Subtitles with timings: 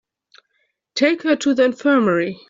[0.95, 2.39] Take her to the infirmary.